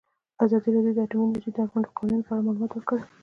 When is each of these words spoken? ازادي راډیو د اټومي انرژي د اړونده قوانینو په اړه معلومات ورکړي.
ازادي 0.43 0.69
راډیو 0.75 0.95
د 0.97 0.99
اټومي 1.05 1.25
انرژي 1.27 1.51
د 1.53 1.57
اړونده 1.63 1.89
قوانینو 1.97 2.25
په 2.25 2.31
اړه 2.33 2.43
معلومات 2.45 2.71
ورکړي. 2.73 3.01